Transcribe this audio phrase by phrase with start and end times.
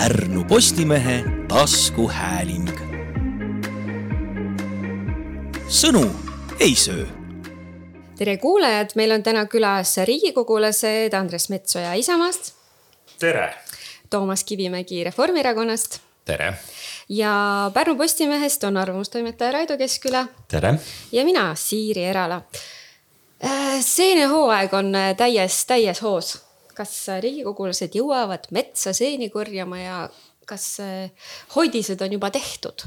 [0.00, 2.68] Pärnu Postimehe taskuhääling.
[5.68, 6.10] sõnu
[6.60, 7.04] ei söö.
[8.18, 12.54] tere kuulajad, meil on täna külas riigikogulased Andres Metsoja Isamaast.
[13.18, 13.54] tere.
[14.10, 16.00] Toomas Kivimägi Reformierakonnast.
[16.24, 16.54] tere.
[17.08, 20.26] ja Pärnu Postimehest on arvamustoimetaja Raido Keskküla.
[20.48, 20.74] tere.
[21.12, 22.42] ja mina, Siiri Erala.
[23.44, 29.98] Äh, seenehooaeg on täies, täies hoos kas riigikogulased jõuavad metsa seeni korjama ja
[30.50, 32.86] kas äh, hoidised on juba tehtud?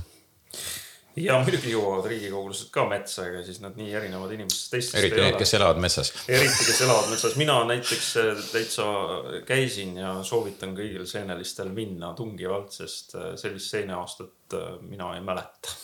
[1.20, 5.38] ja muidugi jõuavad riigikogulased ka metsa, ega siis nad nii erinevad inimestest teistest eriti need,
[5.38, 6.10] kes elavad metsas.
[6.26, 8.90] eriti, kes elavad metsas, mina näiteks äh, täitsa
[9.48, 14.58] käisin ja soovitan kõigil seenelistel minna tungivalt, sest äh, sellist seeneaastat
[14.90, 15.78] mina ei mäleta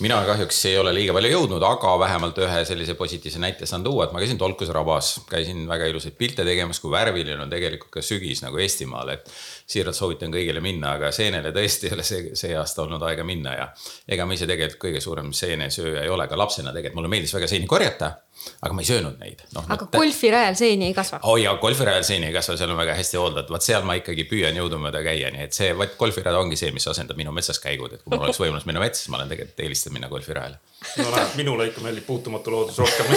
[0.00, 4.06] mina kahjuks ei ole liiga palju jõudnud, aga vähemalt ühe sellise positiivse näite saan tuua,
[4.06, 8.04] et ma käisin Tolkuse rabas, käisin väga ilusaid pilte tegemas, kui värviline on tegelikult ka
[8.04, 9.30] sügis nagu Eestimaal, et
[9.66, 13.54] siiralt soovitan kõigile minna, aga seenele tõesti ei ole see, see aasta olnud aega minna
[13.58, 13.68] ja
[14.08, 17.50] ega ma ise tegelikult kõige suurem seenesööja ei ole, ka lapsena tegelikult mulle meeldis väga
[17.50, 18.14] seeni korjata
[18.62, 19.62] aga ma ei söönud neid no,.
[19.62, 19.94] aga nad...
[19.94, 21.20] golfirajal seeni ei kasva?
[21.30, 24.24] oi jaa, golfirajal seeni ei kasva, seal on väga hästi hooldatud, vot seal ma ikkagi
[24.30, 27.94] püüan jõudumööda käia, nii et see, vot golfirada ongi see, mis asendab minu metsas käigud,
[27.94, 30.58] et kui mul oleks võimalus minna metsa, siis ma olen tegelikult eelistan minna golfirajale.
[31.02, 33.10] no näed, minule ikka meeldib puutumatu loodus rohkem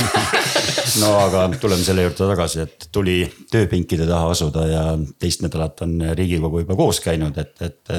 [1.03, 3.19] no aga tuleme selle juurde tagasi, et tuli
[3.51, 4.85] tööpinkide taha asuda ja
[5.19, 7.95] teist nädalat on riigikogu juba koos käinud, et, et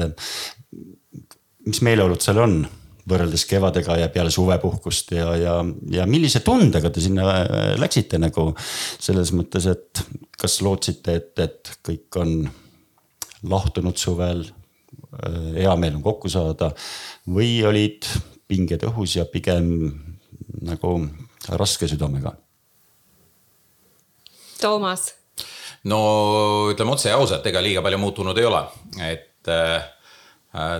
[1.67, 2.61] mis meeleolud seal on
[3.07, 5.55] võrreldes kevadega ja peale suvepuhkust ja, ja,
[5.91, 8.49] ja millise tundega te sinna äh, läksite nagu?
[8.99, 10.03] Selles mõttes, et
[10.37, 12.33] kas lootsite, et, et kõik on
[13.47, 14.43] lahtunud suvel,
[15.21, 16.71] äh, hea meel on kokku saada
[17.31, 18.07] või olid
[18.47, 19.71] pinged õhus ja pigem
[20.67, 20.97] nagu
[21.59, 22.33] raske südamega?
[24.57, 25.11] Toomas.
[25.87, 25.99] No
[26.71, 28.63] ütleme otse ja ausalt, ega liiga palju muutunud ei ole,
[29.05, 29.96] et äh, Äh,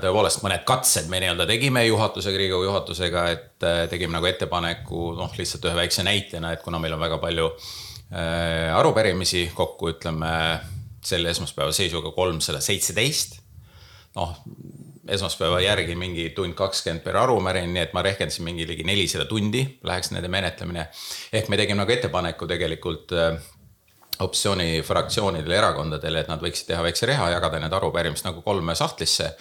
[0.02, 5.34] tõepoolest mõned katsed me nii-öelda tegime juhatusega, Riigikogu juhatusega, et äh, tegime nagu ettepaneku, noh,
[5.38, 10.32] lihtsalt ühe väikse näitena, et kuna meil on väga palju äh, arupärimisi kokku, ütleme
[11.08, 13.42] selle esmaspäeva seisuga kolmsada seitseteist.
[14.18, 14.34] noh,
[15.08, 19.62] esmaspäeva järgi mingi tund kakskümmend per arupärimine, nii et ma rehkendasin mingi ligi nelisada tundi
[19.84, 20.88] läheks nende menetlemine.
[21.34, 23.14] ehk me tegime nagu ettepaneku tegelikult
[24.20, 29.32] opositsioonifraktsioonidele, erakondadele, et nad võiksid teha väikse reha, jagada need arupärimised nagu kolme sahtlisse.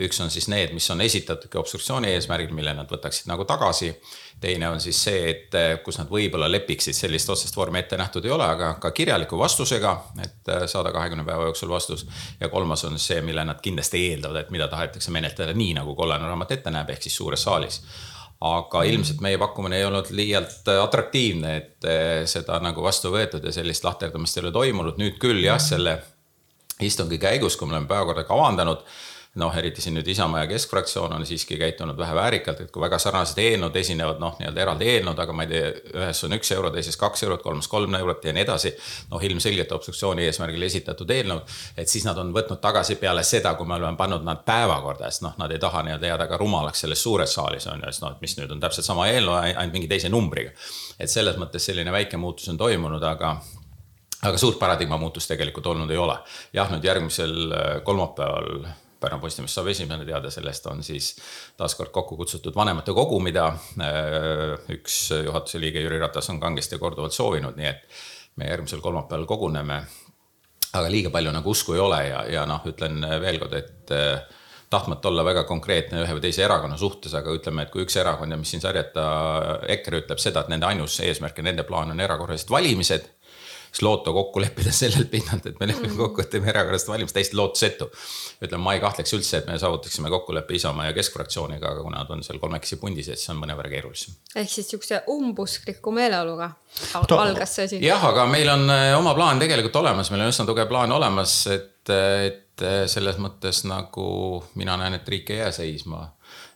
[0.00, 3.94] üks on siis need, mis on esitatudki obstruktsiooni eesmärgil, mille nad võtaksid nagu tagasi.
[4.40, 8.30] teine on siis see, et kus nad võib-olla lepiksid, sellist otsest vormi ette nähtud ei
[8.30, 12.06] ole, aga ka kirjaliku vastusega, et saada kahekümne päeva jooksul vastus.
[12.40, 16.26] ja kolmas on see, mille nad kindlasti eeldavad, et mida tahetakse menetleda nii, nagu kollane
[16.26, 17.82] raamat ette näeb, ehk siis suures saalis
[18.40, 23.52] aga ilmselt meie pakkumine ei olnud liialt atraktiivne, et eh, seda nagu vastu võetud ja
[23.52, 25.98] sellist lahterdamist ei ole toimunud, nüüd küll jah, selle
[26.80, 28.84] istungi käigus, kui me oleme päevakorda kavandanud
[29.38, 32.98] noh, eriti siin nüüd Isamaa ja Keskfraktsioon on siiski käitunud vähe väärikalt, et kui väga
[32.98, 35.68] sarnased eelnõud esinevad, noh, nii-öelda eraldi eelnõud, aga ma ei tea,
[36.00, 38.72] ühes on üks euro, teises kaks eurot, kolmas kolm eurot ja nii edasi.
[39.10, 43.70] noh, ilmselgelt obstruktsiooni eesmärgil esitatud eelnõud, et siis nad on võtnud tagasi peale seda, kui
[43.70, 47.02] me oleme pannud nad päevakorda, sest noh, nad ei taha nii-öelda jääda ka rumalaks selles
[47.02, 49.88] suures saalis on ju, sest noh, et mis nüüd on täpselt sama eelnõu, ainult mingi
[49.88, 50.50] teise numbriga.
[50.98, 53.36] et selles mõttes selline väike muutus on toimunud, aga
[54.26, 56.18] aga suurt paradigma muutust tegelikult olnud ei ole.
[56.52, 57.54] jah, nüüd järgmisel
[57.84, 58.66] kolmapäeval
[59.00, 61.14] Pärnu Postimees saab esimene teada, sellest on siis
[61.56, 67.56] taaskord kokku kutsutud vanematekogu, mida äh, üks juhatuse liige Jüri Ratas on kangesti korduvalt soovinud,
[67.56, 67.86] nii et
[68.40, 69.82] me järgmisel kolmapäeval koguneme.
[70.72, 74.20] aga liiga palju nagu usku ei ole ja, ja noh, ütlen veel kord, et äh,
[74.70, 78.30] tahtmata olla väga konkreetne ühe või teise erakonna suhtes, aga ütleme, et kui üks erakond
[78.30, 79.06] ja mis siin sarjata
[79.74, 83.08] EKRE ütleb seda, et nende ainus eesmärk ja nende plaan on erakorralised valimised
[83.70, 87.36] siis loota kokku leppida sellelt pinnalt, et me lepime kokku, et teeme erakorralised valimised, täiesti
[87.38, 87.90] lootusetu.
[88.42, 92.10] ütleme, ma ei kahtleks üldse, et me saavutaksime kokkuleppe Isamaa ja Keskfraktsiooniga, aga kuna nad
[92.10, 94.16] on seal kolmekesi pundis, et siis on mõnevõrra keerulisem.
[94.34, 96.50] ehk siis sihukese umbuskliku meeleoluga
[96.94, 97.82] algas see asi?
[97.84, 101.34] jah, aga meil on äh, oma plaan tegelikult olemas, meil on üsna tugev plaan olemas,
[101.52, 104.08] et, et äh, selles mõttes nagu
[104.58, 106.08] mina näen, et riik ei jää seisma.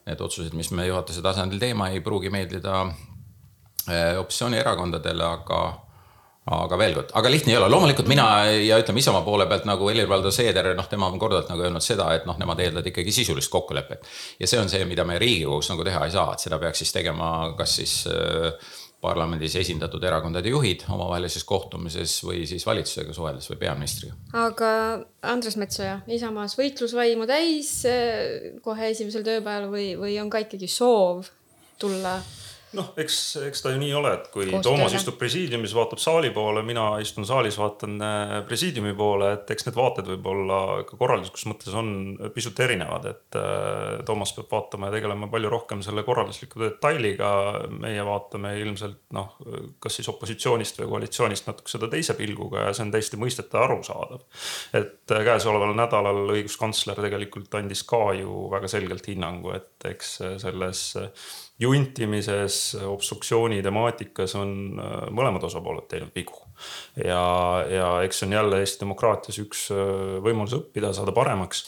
[0.05, 5.61] Need otsused, mis me juhatuse tasandil teeme, ei pruugi meeldida äh, opositsioonierakondadele, aga
[6.45, 9.89] aga veel kord, aga lihtne ei ole, loomulikult mina ja ütleme Isamaa poole pealt nagu
[9.89, 13.53] Helir-Valdor Seeder, noh, tema on korduvalt nagu öelnud seda, et noh, nemad eeldavad ikkagi sisulist
[13.53, 14.05] kokkulepet.
[14.41, 16.93] ja see on see, mida me Riigikogus nagu teha ei saa, et seda peaks siis
[16.93, 18.53] tegema kas siis äh,
[19.05, 24.17] parlamendis esindatud erakondade juhid omavahelises kohtumises või siis valitsusega suheldes või peaministriga.
[24.45, 24.71] aga
[25.33, 31.25] Andres Metsoja, Isamaas võitlusvaimu täis äh, kohe esimesel tööpäeval või, või on ka ikkagi soov
[31.81, 32.19] tulla
[32.75, 33.19] noh, eks,
[33.49, 34.63] eks ta ju nii ole, et kui Koostööle.
[34.67, 39.69] Toomas istub presiidiumis, vaatab saali poole, mina istun saalis, vaatan äh, presiidiumi poole, et eks
[39.69, 41.93] need vaated võib-olla ka korralduslikus mõttes on
[42.35, 47.33] pisut erinevad, et äh, Toomas peab vaatama ja tegelema palju rohkem selle korraldusliku detailiga.
[47.71, 49.37] meie vaatame ilmselt noh,
[49.83, 53.69] kas siis opositsioonist või koalitsioonist natuke seda teise pilguga ja see on täiesti mõistetav ja
[53.69, 54.25] arusaadav.
[54.75, 60.85] et äh, käesoleval nädalal õiguskantsler tegelikult andis ka ju väga selgelt hinnangu, et eks selles
[61.61, 66.41] juntimises, obstruktsiooni temaatikas on äh, mõlemad osapooled teinud vigu.
[66.99, 67.23] ja,
[67.71, 71.67] ja eks see on jälle Eesti demokraatias üks äh, võimalus õppida, saada paremaks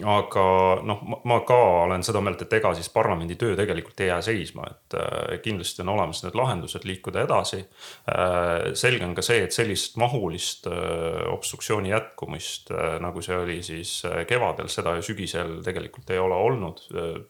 [0.00, 0.44] aga
[0.88, 4.64] noh, ma ka olen seda meelt, et ega siis parlamendi töö tegelikult ei jää seisma,
[4.70, 7.60] et äh, kindlasti on olemas need lahendused liikuda edasi.
[8.08, 12.72] Äh, selge on ka see, et sellist mahulist äh, obstruktsiooni jätkumist,
[13.02, 13.92] nagu see oli siis
[14.28, 16.80] kevadel, seda ju sügisel tegelikult ei ole olnud.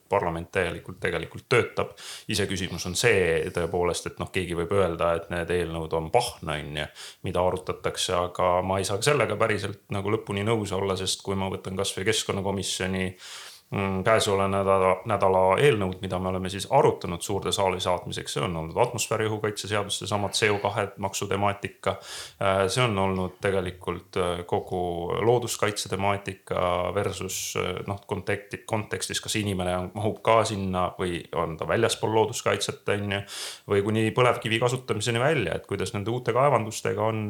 [0.09, 1.93] parlament täielikult tegelikult töötab.
[2.27, 6.77] iseküsimus on see tõepoolest, et noh, keegi võib öelda, et need eelnõud on pahna, on
[6.77, 6.87] ju,
[7.27, 11.49] mida arutatakse, aga ma ei saa sellega päriselt nagu lõpuni nõus olla, sest kui ma
[11.51, 13.07] võtan kasvõi keskkonnakomisjoni komisjoni
[13.73, 18.55] mm, käesoleva nädala, nädala eelnõud, mida me oleme siis arutanud suurde saali saatmiseks, see on
[18.61, 21.95] olnud atmosfääriõhu kaitse seadus, seesama CO2 maksu temaatika.
[22.41, 24.83] Äh, see on olnud tegelikult äh, kogu
[25.25, 26.65] looduskaitse temaatika
[26.95, 32.13] versus äh, noh, konteksti, kontekstis, kas inimene on, mahub ka sinna või on ta väljaspool
[32.19, 33.23] looduskaitset, on ju.
[33.73, 37.25] või kuni põlevkivi kasutamiseni välja, et kuidas nende uute kaevandustega on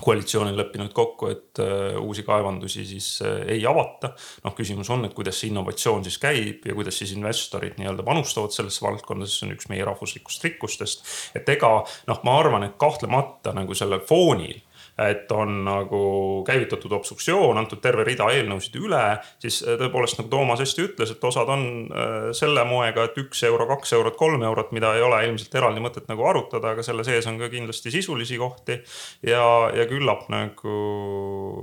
[0.00, 4.12] koalitsioon on leppinud kokku, et äh, uusi kaevandusi siis äh, ei avata.
[4.44, 8.54] noh, küsimus on, et kuidas see innovatsioon siis käib ja kuidas siis investorid nii-öelda panustavad
[8.54, 11.04] sellesse valdkonda, sest see on üks meie rahvuslikust rikkustest.
[11.38, 11.72] et ega
[12.10, 14.60] noh, ma arvan, et kahtlemata nagu sellel foonil
[14.98, 16.00] et on nagu
[16.46, 19.02] käivitatud obstruktsioon, antud terve rida eelnõusid üle,
[19.42, 23.44] siis äh, tõepoolest nagu Toomas hästi ütles, et osad on äh, selle moega, et üks
[23.46, 27.06] euro, kaks eurot, kolm eurot, mida ei ole ilmselt eraldi mõtet nagu arutada, aga selle
[27.06, 28.80] sees on ka kindlasti sisulisi kohti.
[29.26, 30.74] ja, ja küllap nagu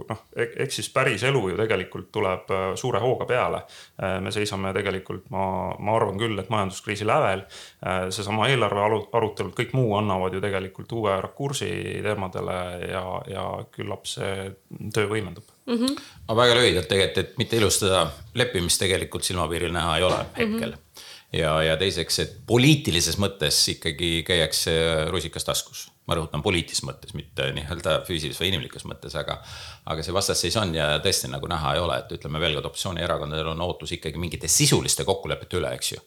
[0.07, 3.65] noh, eks siis päris elu ju tegelikult tuleb äh, suure hooga peale.
[4.21, 7.41] me seisame tegelikult, ma, ma arvan küll, et majanduskriisi lävel
[8.13, 8.81] seesama eelarve
[9.15, 11.69] arutelud, kõik muu annavad ju tegelikult uue rakursi
[12.03, 12.57] teemadele
[12.91, 13.45] ja, ja
[13.75, 14.51] küllap see
[14.93, 15.75] töö võimendub mm.
[15.77, 16.05] -hmm.
[16.27, 20.77] aga väga lühidalt tegelikult, et mitte ilustada, leppimist tegelikult silmapiiril näha ei ole hetkel mm.
[20.77, 21.03] -hmm.
[21.39, 24.75] ja, ja teiseks, et poliitilises mõttes ikkagi käiakse
[25.11, 29.39] rusikas taskus ma rõhutan poliitilises mõttes, mitte nii-öelda füüsilises või inimlikus mõttes, aga.
[29.89, 33.51] aga see vastasseis on ja tõesti nagu näha ei ole, et ütleme veel kord, opositsioonierakondadel
[33.51, 35.99] on ootus ikkagi mingite sisuliste kokkulepete üle, eks ju.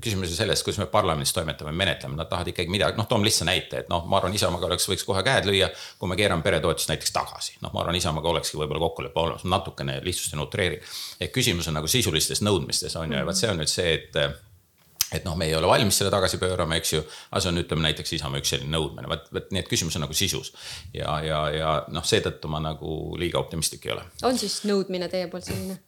[0.00, 3.48] küsimus on selles, kuidas me parlamendis toimetame, menetleme, nad tahavad ikkagi midagi, noh, toon lihtsa
[3.48, 5.68] näite, et noh, ma arvan, Isamaaga oleks, võiks kohe käed lüüa.
[5.98, 10.00] kui me keerame peretoetust näiteks tagasi, noh, ma arvan, Isamaaga olekski võib-olla kokkulepe olemas, natukene
[10.04, 10.80] lihtsustan, utreerin.
[11.20, 14.48] et küsimus on nagu sisulistes nõudmistes on ju, ja vot see on nüüd see, et
[15.12, 17.04] et noh, me ei ole valmis selle tagasi pöörama, eks ju.
[17.30, 20.06] aga see on, ütleme näiteks Isamaa üks selline nõudmine, vot, vot nii et küsimus on
[20.06, 20.52] nagu sisus.
[20.94, 24.04] ja, ja, ja noh, seetõttu ma nagu liiga optimistlik ei ole.
[24.26, 25.80] on siis nõudmine teie poolt selline?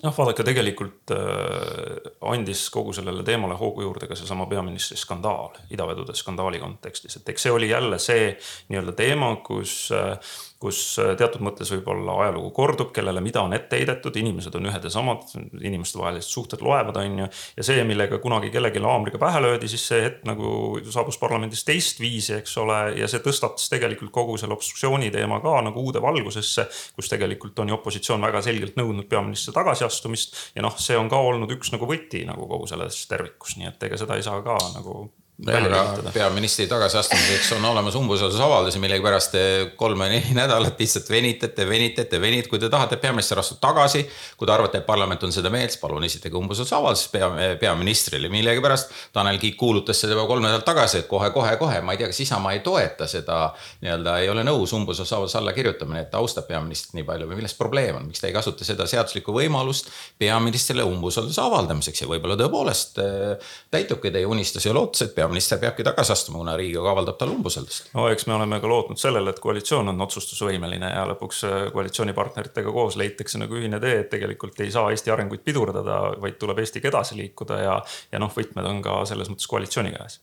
[0.00, 6.16] noh, vaadake tegelikult äh, andis kogu sellele teemale hoogu juurde ka seesama peaministri skandaal, idavedude
[6.16, 8.32] skandaali kontekstis, et eks see oli jälle see
[8.70, 10.16] nii-öelda teema, kus äh,
[10.62, 14.86] kus äh, teatud mõttes võib-olla ajalugu kordub, kellele mida on ette heidetud, inimesed on ühed
[14.86, 15.26] ja samad,
[15.60, 17.28] inimestevahelised suhted loevad, on ju.
[17.58, 22.36] ja see, millega kunagi kellelegi haamriga pähe löödi, siis see hetk nagu saabus parlamendis teistviisi,
[22.40, 26.68] eks ole, ja see tõstatas tegelikult kogu selle obstruktsiooni teema ka nagu uude valgusesse.
[26.96, 31.18] kus tegelikult on ju opositsioon väga selgelt nõudnud peaministri tagasiastumist ja noh, see on ka
[31.18, 34.58] olnud üks nagu võti nagu kogu selles tervikus, nii et ega seda ei saa ka
[34.76, 35.10] nagu
[35.50, 39.42] aga peaministri tagasiastumiseks on olemas umbusaldusavaldus ja millegipärast te
[39.76, 44.04] kolme-neli nädalat lihtsalt venitate, venitate, venitate, kui te tahate, et peaminister astub tagasi.
[44.38, 47.30] kui te arvate, et parlament on seda meelt, siis palun esitage umbusaldusavaldus pea,
[47.60, 52.12] peaministrile, millegipärast Tanel Kiik kuulutas seda juba kolm nädalat tagasi, et kohe-kohe-kohe, ma ei tea,
[52.12, 53.40] kas Isamaa ei toeta seda
[53.82, 57.26] nii-öelda, ei ole nõus umbusaldusavalduse alla kirjutamine, et ta austab peaministrit nii palju.
[57.32, 59.90] Või milles probleem on, miks ta ei kasuta seda seaduslikku võimalust
[60.22, 62.04] peaministrile umbusalduse avaldamiseks?
[62.04, 66.56] Ja võib-olla tõepoolest äh, täitubki teie unistus ja lootus, et peaminister peabki tagasi astuma, kuna
[66.56, 67.90] Riigikogu avaldab talle umbusaldust.
[67.94, 72.72] no eks me oleme ka lootnud sellele, et koalitsioon on otsustusvõimeline ja lõpuks äh, koalitsioonipartneritega
[72.72, 76.90] koos leitakse nagu ühine tee, et tegelikult ei saa Eesti arenguid pidurdada, vaid tuleb Eestiga
[76.92, 77.78] edasi liikuda ja,
[78.12, 80.20] ja noh, võtmed on ka selles mõttes koalitsiooni käes.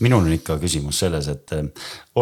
[0.00, 1.64] minul on ikka küsimus selles, et äh,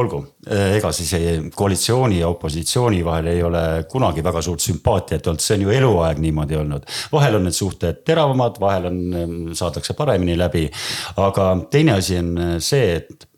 [0.01, 1.15] olgu, äh, ega siis
[1.57, 6.21] koalitsiooni ja opositsiooni vahel ei ole kunagi väga suurt sümpaatiat olnud, see on ju eluaeg
[6.23, 6.87] niimoodi olnud.
[7.13, 9.01] vahel on need suhted teravamad, vahel on,
[9.57, 10.67] saadakse paremini läbi,
[11.21, 12.30] aga teine asi on
[12.63, 13.31] see, et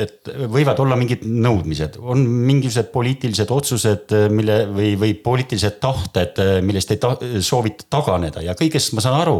[0.00, 6.94] et võivad olla mingid nõudmised, on mingisugused poliitilised otsused, mille või, või poliitilised tahted, millest
[6.94, 7.12] ei ta,
[7.44, 8.40] soovita taganeda.
[8.44, 9.36] Ja kõigest ma saan aru.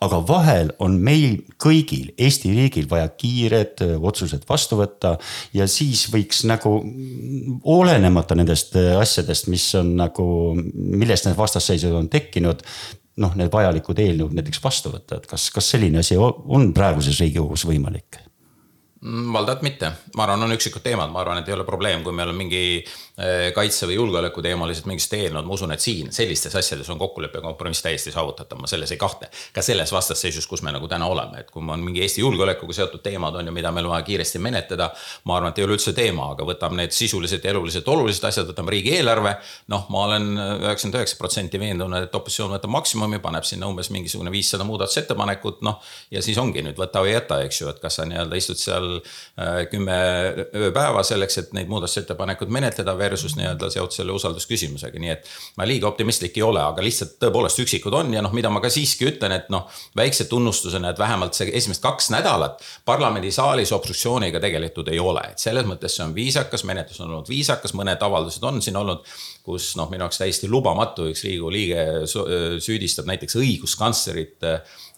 [0.00, 5.18] aga vahel on meil kõigil, Eesti riigil vaja kiired otsused vastu võtta.
[5.52, 6.78] Ja siis võiks nagu
[7.62, 10.24] olenemata nendest asjadest, mis on nagu,
[10.72, 12.64] millest need vastasseisud on tekkinud
[13.20, 17.66] noh, need vajalikud eelnõud näiteks vastu võtta, et kas, kas selline asi on praeguses riigikogus
[17.68, 18.20] võimalik?
[19.02, 22.14] Mm, valdavalt mitte, ma arvan, on üksikud teemad, ma arvan, et ei ole probleem, kui
[22.14, 22.62] meil on mingi
[23.54, 27.44] kaitse või julgeoleku teemalised mingisugused eelnõud, ma usun, et siin sellistes asjades on kokkulepe ja
[27.44, 29.28] kompromiss täiesti saavutatav, ma selles ei kahtle.
[29.52, 33.02] ka selles vastasseisus, kus me nagu täna oleme, et kui on mingi Eesti julgeolekuga seotud
[33.04, 34.90] teemad on ju, mida meil on vaja kiiresti menetleda.
[35.24, 38.48] ma arvan, et ei ole üldse teema, aga võtame need sisulised ja eluliselt olulised asjad,
[38.48, 39.36] võtame riigieelarve.
[39.68, 44.32] noh, ma olen üheksakümmend üheksa protsenti veendunud, et opositsioon võtab maksimumi, paneb sinna umbes mingisugune
[44.32, 45.82] viissada muudatusettepanekut, noh.
[46.10, 49.02] ja siis ongi nüüd võta või jäta, eks ju, et kas sa nii-öelda istud seal
[49.42, 49.94] Äh, kümme
[50.52, 55.28] ööpäeva selleks, et neid muudatusettepanekuid menetleda versus nii-öelda seotud selle usaldusküsimusega, nii et.
[55.60, 58.70] ma liiga optimistlik ei ole, aga lihtsalt tõepoolest üksikud on ja noh, mida ma ka
[58.72, 64.88] siiski ütlen, et noh, väikse tunnustusena, et vähemalt see esimesed kaks nädalat parlamendisaalis obstruktsiooniga tegeletud
[64.92, 68.62] ei ole, et selles mõttes see on viisakas, menetlus on olnud viisakas, mõned avaldused on
[68.64, 69.06] siin olnud
[69.42, 71.82] kus noh, minu jaoks täiesti lubamatu, üks Riigikogu liige
[72.62, 74.46] süüdistab näiteks õiguskantslerit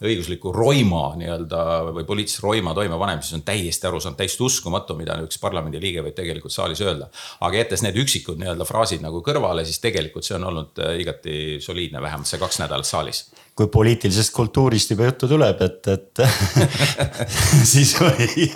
[0.05, 1.61] õigusliku roima nii-öelda
[1.95, 6.53] või poliitilise roima toimepanemises on täiesti aru saanud, täiesti uskumatu, mida üks parlamendiliige võib tegelikult
[6.53, 7.09] saalis öelda.
[7.39, 11.57] aga jättes need üksikud nii-öelda fraasid nagu kõrvale, siis tegelikult see on olnud äh, igati
[11.63, 13.25] soliidne, vähemalt see kaks nädalat saalis.
[13.55, 16.23] Kui poliitilisest kultuurist juba juttu tuleb, et, et
[17.73, 18.49] siis oli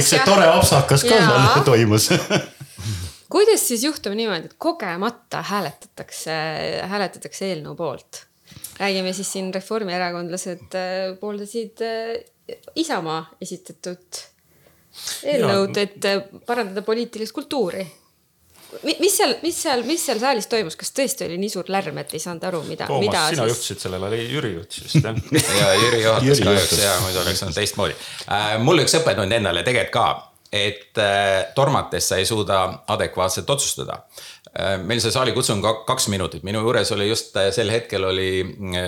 [0.00, 2.10] see tore apsakas ka seal toimus.
[3.32, 6.34] Kuidas siis juhtub niimoodi, et kogemata hääletatakse,
[6.88, 8.26] hääletatakse eelnõu poolt?
[8.76, 12.20] räägime siis siin reformierakondlased äh, pooldasid äh,
[12.76, 14.18] Isamaa esitatud
[15.24, 16.06] eelnõud, et
[16.46, 17.84] parandada poliitilist kultuuri
[18.82, 22.14] mis seal, mis seal, mis seal saalis toimus, kas tõesti oli nii suur lärm, et
[22.16, 23.54] ei saanud aru, mida, mida sina siis...
[23.54, 25.16] juhtisid sellele, oli Jüri juhtis vist jah
[25.60, 28.52] ja Jüri juhatas kahjuks ja muidu oleks olnud teistmoodi äh,.
[28.62, 30.06] mul üks õppetund endale tegelikult ka
[30.52, 32.58] et äh, tormates sa ei suuda
[32.92, 34.02] adekvaatselt otsustada.
[34.52, 38.26] Äh, meil see saalikutsung kaks minutit, minu juures oli just äh, sel hetkel oli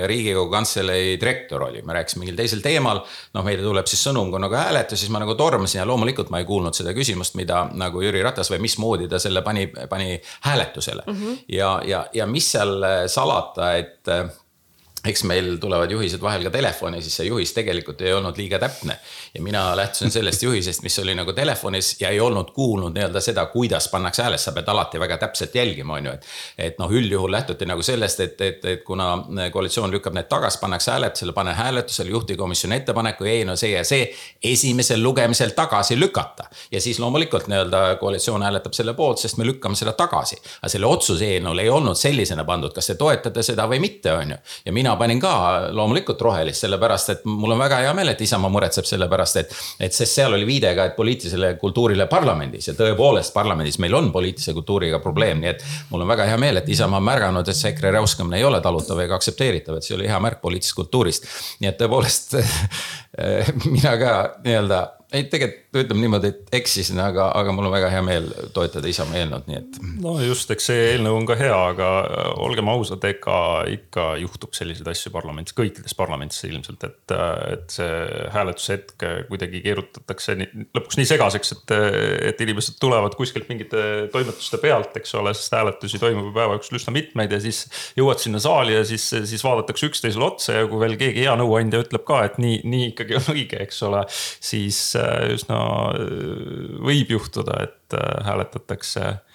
[0.04, 3.00] Riigikogu Kantselei direktor oli, me rääkisime mingil teisel teemal.
[3.32, 6.42] noh, meile tuleb siis sõnum, kui nagu hääletus, siis ma nagu tormasin ja loomulikult ma
[6.42, 11.06] ei kuulnud seda küsimust, mida nagu Jüri Ratas või mismoodi ta selle pani, pani hääletusele
[11.06, 11.16] mm.
[11.16, 11.42] -hmm.
[11.56, 14.12] ja, ja, ja mis seal salata, et
[15.04, 18.96] eks meil tulevad juhised vahel ka telefoni, siis see juhis tegelikult ei olnud liiga täpne.
[19.34, 23.46] ja mina lähtusin sellest juhisest, mis oli nagu telefonis ja ei olnud kuulnud nii-öelda seda,
[23.46, 26.26] kuidas pannakse hääles, sa pead alati väga täpselt jälgima, on ju, et.
[26.58, 29.08] et noh, üldjuhul lähtuti nagu sellest, et, et, et kuna
[29.52, 34.08] koalitsioon lükkab need tagasi, pannakse hääletusele, pane hääletusele juhtivkomisjoni ettepaneku, eelnõu see ja see
[34.42, 36.48] esimesel lugemisel tagasi lükata.
[36.72, 40.40] ja siis loomulikult nii-öelda koalitsioon hääletab selle poolt, sest me lükkame seda tagasi.
[40.62, 44.30] aga selle otsuse eelnõul ei olnud sellisena pandud, kas te toetate seda või mitte, on
[44.30, 44.42] ju.
[44.64, 48.20] ja mina mina panin ka loomulikult rohelist, sellepärast et mul on väga hea meel, et
[48.20, 49.54] Isamaa muretseb selle pärast, et.
[49.80, 54.12] et sest seal oli viide ka, et poliitilisele kultuurile parlamendis ja tõepoolest parlamendis meil on
[54.12, 55.64] poliitilise kultuuriga probleem, nii et.
[55.90, 58.60] mul on väga hea meel, et Isamaa on märganud, et see EKRE räuskamine ei ole
[58.64, 61.30] talutav ega aktsepteeritav, et see oli hea märk poliitilisest kultuurist.
[61.60, 62.38] nii et tõepoolest
[63.74, 64.84] mina ka nii-öelda
[65.14, 69.20] ei, tegelikult ütleme niimoodi, et eksisin, aga, aga mul on väga hea meel toetada Isamaa
[69.20, 69.78] eelnõud, nii et.
[70.02, 73.38] no just, eks see eelnõu on ka hea, aga äh, olgem ausad, ega
[73.70, 77.90] ikka juhtub selliseid asju parlamendis, kõikides parlamentides ilmselt, et, äh, et see
[78.34, 81.74] hääletushetk kuidagi keerutatakse nii, lõpuks nii segaseks, et,
[82.30, 86.94] et inimesed tulevad kuskilt mingite toimetuste pealt, eks ole, sest hääletusi toimub päeva jooksul üsna
[86.94, 87.64] mitmeid ja siis
[87.98, 91.82] jõuad sinna saali ja siis, siis vaadatakse üksteisele otsa ja kui veel keegi hea nõuandja
[91.84, 94.80] ütleb ka, et nii, nii ikkagi on õige, eks ole, siis
[95.34, 95.58] üsna
[96.84, 99.33] võib juhtuda, et äh, hääletatakse Äh,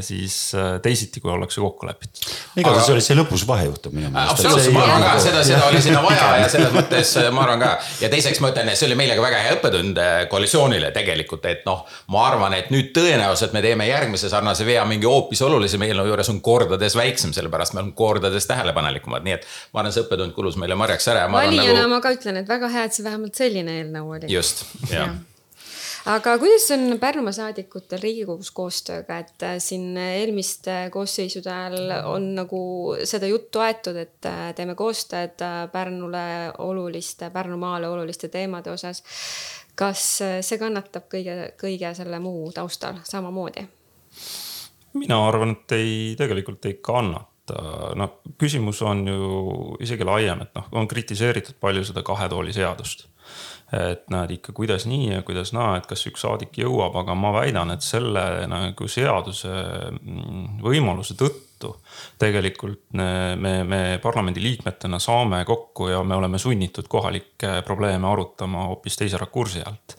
[0.00, 2.26] siis äh, teisiti, kui ollakse kokku lepitud.
[2.60, 2.92] igatahes aga...
[2.92, 4.34] oli see lõpus vahejuhtum minu meelest.
[4.34, 7.62] absoluutselt, ma arvan ka, seda, seda oli sinna vaja ja selles mõttes äh, ma arvan
[7.64, 7.70] ka.
[8.02, 10.00] ja teiseks ma ütlen, et see oli meile ka väga hea õppetund
[10.32, 15.08] koalitsioonile tegelikult, et noh, ma arvan, et nüüd tõenäoliselt me teeme järgmise sarnase vea mingi
[15.08, 19.46] hoopis olulisema eelnõu juures on kordades väiksem, sellepärast me oleme kordades tähelepanelikumad, nii et.
[19.72, 21.24] ma arvan, see õppetund kulus meile marjaks ära.
[21.32, 21.94] valijana nagu...
[21.94, 24.28] ma ka ütlen, et väga hea, et see vähemalt selline eelnõu oli.
[24.36, 25.35] just, jah ja
[26.06, 32.60] aga kuidas on Pärnumaa saadikutel Riigikogus koostööga, et äh, siin eelmiste koosseisude ajal on nagu
[33.08, 36.26] seda juttu aetud, et äh, teeme koostööd äh, Pärnule
[36.62, 39.02] oluliste, Pärnumaale oluliste teemade osas.
[39.76, 40.02] kas
[40.40, 43.66] see kannatab kõige, kõige selle muu taustal samamoodi?
[44.96, 47.58] mina arvan, et ei, tegelikult ei kannata
[48.00, 53.04] noh, küsimus on ju isegi laiem, et noh, on kritiseeritud palju seda kahe tooli seadust
[53.74, 57.32] et näed ikka, kuidas nii ja kuidas naa, et kas üks saadik jõuab, aga ma
[57.34, 59.50] väidan, et selle nagu seaduse
[59.90, 61.76] mm, võimaluse tõttu tõttu
[62.18, 69.18] tegelikult me, me parlamendiliikmetena saame kokku ja me oleme sunnitud kohalikke probleeme arutama hoopis teise
[69.18, 69.96] rakursi alt.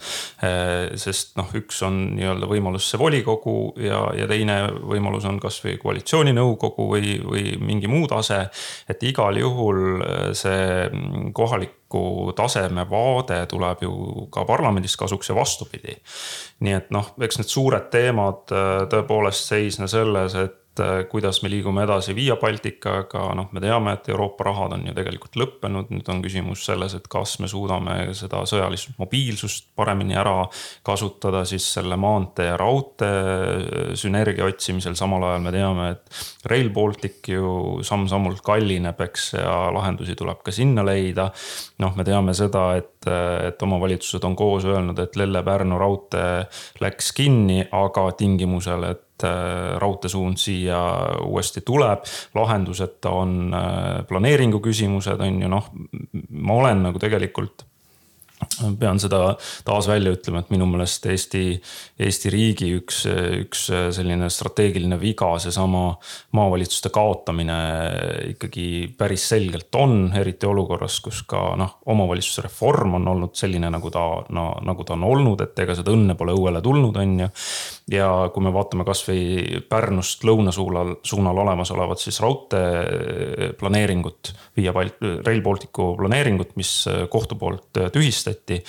[0.96, 6.88] sest noh, üks on nii-öelda võimalus see volikogu ja, ja teine võimalus on kasvõi koalitsiooninõukogu
[6.92, 8.48] või, või mingi muu tase.
[8.90, 10.90] et igal juhul see
[11.34, 15.98] kohaliku taseme vaade tuleb ju ka parlamendis kasuks ja vastupidi.
[16.60, 18.46] nii et noh, eks need suured teemad
[18.92, 20.67] tõepoolest seisne selles, et äh,
[21.12, 25.38] kuidas me liigume edasi Via Balticaga, noh, me teame, et Euroopa rahad on ju tegelikult
[25.40, 30.46] lõppenud, nüüd on küsimus selles, et kas me suudame seda sõjalist mobiilsust paremini ära
[30.88, 37.32] kasutada siis selle maantee ja raudtee sünergia otsimisel, samal ajal me teame, et Rail Baltic
[37.32, 41.30] ju samm-sammult kallineb, eks, ja lahendusi tuleb ka sinna leida.
[41.84, 42.94] noh, me teame seda, et,
[43.48, 46.46] et omavalitsused on koos öelnud, et Lelle-Pärnu raudtee
[46.84, 50.78] läks kinni, aga tingimusel, et Äh, raudteesuund siia
[51.26, 52.00] uuesti tuleb.
[52.36, 55.72] lahenduseta on äh, planeeringu küsimused, on ju noh,
[56.30, 57.66] ma olen nagu tegelikult
[58.80, 59.36] pean seda
[59.68, 61.44] taas välja ütlema, et minu meelest Eesti,
[62.00, 63.04] Eesti riigi üks,
[63.44, 65.90] üks selline strateegiline viga, seesama
[66.38, 67.58] maavalitsuste kaotamine
[68.34, 73.92] ikkagi päris selgelt on, eriti olukorras, kus ka noh, omavalitsuse reform on olnud selline, nagu
[73.94, 77.34] ta no,, nagu ta on olnud, et ega seda õnne pole õuele tulnud, on ju.
[77.92, 85.44] Ja kui me vaatame kasvõi Pärnust lõunasuunal, suunal olemasolevat siis raudtee planeeringut, Via Balt-, Rail
[85.46, 86.74] Balticu planeeringut, mis
[87.12, 88.64] kohtu poolt tühistati tehti.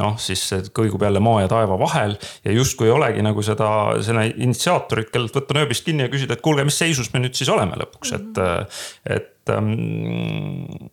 [0.00, 2.14] noh, siis see kõigub jälle maa ja taeva vahel
[2.44, 3.68] ja justkui ei olegi nagu seda,
[4.04, 7.50] selle initsiaatorit, kellelt võtta nööbist kinni ja küsida, et kuulge, mis seisus me nüüd siis
[7.52, 8.40] oleme lõpuks, et,
[9.18, 10.88] et ähm,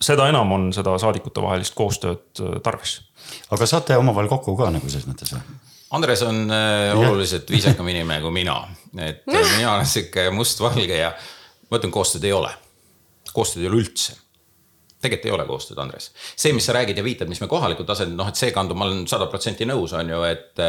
[0.00, 3.00] seda enam on seda saadikutevahelist koostööd äh, tarvis.
[3.50, 5.44] aga saate omavahel kokku ka nagu selles mõttes või?
[5.92, 8.56] Andres on äh, oluliselt viisakam inimene kui mina,
[8.96, 11.12] et äh, mina olen sihuke mustvalge ja
[11.68, 12.52] ma ütlen, koostööd ei ole.
[13.32, 14.16] koostööd ei ole üldse
[15.02, 16.10] tegelikult ei ole koostööd, Andres.
[16.36, 18.86] see, mis sa räägid ja viitad, mis me kohalikul tasandil, noh, et see kandub, ma
[18.88, 20.60] olen sada protsenti nõus, on ju, et.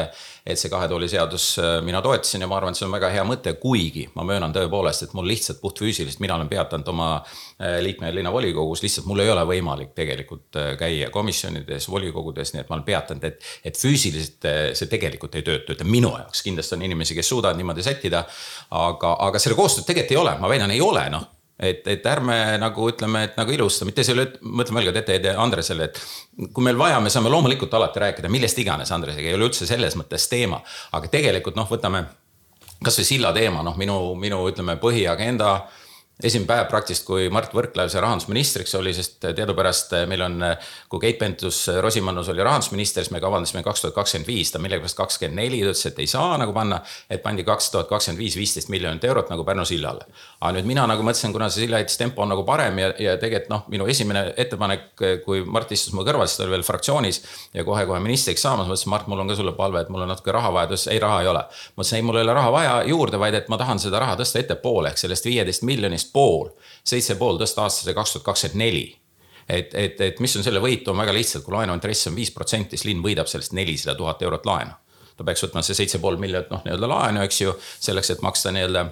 [0.44, 3.08] et see kahe tooli seadus äh, mina toetasin ja ma arvan, et see on väga
[3.14, 7.78] hea mõte, kuigi ma möönan tõepoolest, et mul lihtsalt puhtfüüsiliselt, mina olen peatanud oma äh,
[7.86, 12.76] liikme linnavolikogus, lihtsalt mul ei ole võimalik tegelikult äh, käia komisjonides, volikogudes, nii et ma
[12.80, 13.40] olen peatanud, et.
[13.64, 17.86] et füüsiliselt see tegelikult ei tööta, ütleme minu jaoks, kindlasti on inimesi, kes suudavad niimoodi
[17.86, 18.26] sättida.
[18.84, 21.32] aga, aga selle koostööd tegelikult ei ole, ma väidan, ei ole, noh
[21.70, 25.90] et, et ärme nagu ütleme, et nagu ilusta, mitte selle, mõtleme veel kord ette Andresele,
[25.90, 26.02] et.
[26.54, 29.98] kui meil vaja, me saame loomulikult alati rääkida millest iganes Andresega, ei ole üldse selles
[30.00, 30.62] mõttes teema.
[30.92, 32.06] aga tegelikult noh, võtame
[32.84, 35.56] kasvõi silla teema, noh, minu, minu ütleme põhiagenda
[36.22, 40.44] esimene päev praktiliselt, kui Mart Võrklaev sai rahandusministriks oli, sest teadupärast meil on,
[40.92, 45.42] kui Keit Pentus-Rosimannus oli rahandusminister, siis me kavandasime kaks tuhat kakskümmend viis, ta millegipärast kakskümmend
[45.42, 46.82] neli, ütles, et ei saa nagu panna.
[47.10, 50.06] et pandi kaks tuhat kakskümmend viis, viisteist miljonit eurot nagu Pärnu sillale.
[50.40, 53.50] aga nüüd mina nagu mõtlesin, kuna see silla ehitustempo on nagu parem ja, ja tegelikult
[53.50, 54.86] noh, minu esimene ettepanek,
[55.26, 57.22] kui Mart istus mu kõrval, siis ta oli veel fraktsioonis
[57.54, 60.14] ja kohe-kohe ministriks saamas, ma ütlesin, Mart, mul on ka sulle palve, et mul on
[60.14, 61.44] natuke raha vaja, ta ütles ei, raha ei ole.
[61.50, 64.20] ma ütlesin, ei, mul ei ole raha vaja juurde, vaid et ma tahan seda raha
[64.22, 66.50] tõsta ettepoole ehk sellest viieteist miljonist pool,
[66.84, 68.86] seitse pool tõsta aastasse kaks tuhat kakskümmend neli
[69.50, 72.78] et, et, et mis on selle võit, on väga lihtsalt, kui laenuintress on viis protsenti,
[72.78, 74.76] siis linn võidab sellest nelisada tuhat eurot laenu.
[75.18, 78.52] ta peaks võtma see seitse pool miljonit noh, nii-öelda laenu, eks ju, selleks, et maksta
[78.56, 78.86] nii-öelda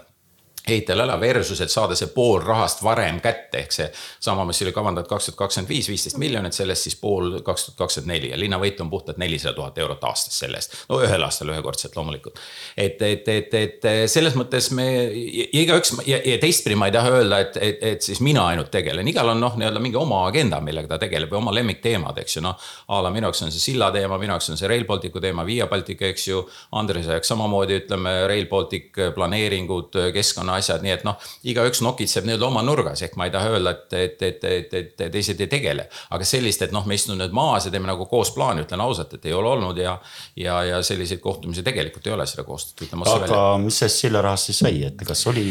[0.68, 3.88] ehitajale ära versus, et saada see pool rahast varem kätte, ehk see
[4.22, 7.80] sama, mis oli kavandatud kaks tuhat kakskümmend viis, viisteist miljonit, sellest siis pool kaks tuhat
[7.80, 10.78] kakskümmend neli ja linnavõit on puhtalt nelisada tuhat eurot aastas selle eest.
[10.90, 12.40] no ühel aastal ühekordselt loomulikult.
[12.78, 17.42] et, et, et, et selles mõttes me igaüks ja, ja teistpidi ma ei taha öelda,
[17.48, 20.94] et, et, et siis mina ainult tegelen, igal on noh, nii-öelda mingi oma agenda, millega
[20.94, 22.70] ta tegeleb või oma lemmikteemad, eks ju, noh.
[22.88, 25.46] a la minu jaoks on see silla teema, minu jaoks on see Rail Balticu teema,
[25.48, 26.44] Via Baltica, eks ju.
[26.78, 32.48] Andrese jaoks samamoodi ütleme Rail Baltic planeeringud, keskkonna asjad, nii et noh, igaüks nokitseb nii-öelda
[32.48, 35.88] oma nurgas, ehk ma ei taha öelda, et, et, et, et, et teised ei tegele.
[36.12, 39.14] aga sellist, et noh, me istume nüüd maas ja teeme nagu koos plaani, ütlen ausalt,
[39.18, 39.98] et ei ole olnud ja.
[40.36, 43.40] ja, ja selliseid kohtumisi tegelikult ei ole seda koostööd, ütleme otse välja.
[43.40, 45.48] aga mis sellest sillarahast siis sai, et kas oli?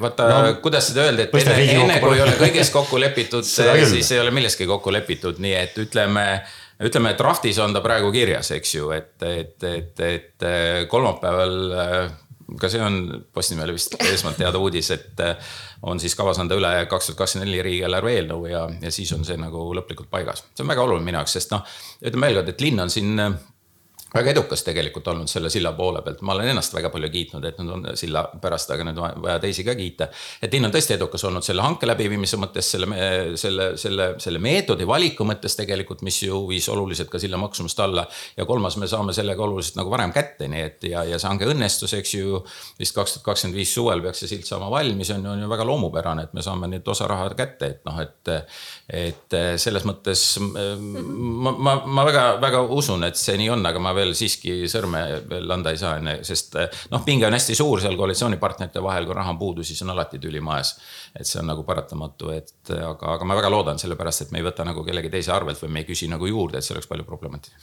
[0.00, 3.46] vaata no,, kuidas seda öelda, et enne, enne kui ei ole kõiges kokku lepitud
[3.94, 6.26] siis ei ole milleski kokku lepitud, nii et ütleme
[6.84, 10.48] ütleme, et draftis on ta praegu kirjas, eks ju, et, et, et, et
[10.90, 11.56] kolmapäeval
[12.60, 16.70] ka see on Postimehele vist esmalt teada uudis, et äh, on siis kavas anda üle
[16.88, 20.46] kaks tuhat kakskümmend neli riigieelarve eelnõu ja, ja siis on see nagu lõplikult paigas.
[20.54, 21.64] see on väga oluline minu jaoks, sest noh,
[22.00, 23.36] ütleme veel kord, et linn on siin äh,
[24.14, 27.58] väga edukas tegelikult olnud selle silla poole pealt, ma olen ennast väga palju kiitnud, et
[27.60, 30.08] nüüd on silla pärast, aga nüüd on vaja teisi ka kiita.
[30.42, 32.88] et Tiina on tõesti edukas olnud selle hanke läbiviimise mõttes, selle,
[33.36, 38.06] selle, selle, selle meetodi valiku mõttes tegelikult, mis ju viis oluliselt ka silla maksumust alla.
[38.36, 41.50] ja kolmas, me saame sellega oluliselt nagu varem kätte, nii et ja, ja see hange
[41.52, 42.42] õnnestus, eks ju.
[42.80, 45.52] vist kaks tuhat kakskümmend viis suvel peaks see silt saama valmis, on ju, on ju
[45.52, 48.34] väga loomupärane, et me saame nüüd osa raha kätte, et noh, et.
[48.88, 53.92] et selles mõttes ma, ma, ma väga, väga usun, et see nii on, aga ma
[53.98, 56.56] veel siiski sõrme veel anda ei saa enne, sest
[56.92, 60.20] noh, pinge on hästi suur seal koalitsioonipartnerite vahel, kui raha on puudu, siis on alati
[60.22, 60.76] tüli majas.
[61.18, 64.46] et see on nagu paratamatu, et aga, aga ma väga loodan, sellepärast et me ei
[64.46, 67.06] võta nagu kellegi teise arvelt või me ei küsi nagu juurde, et see oleks palju
[67.08, 67.56] problemaatika.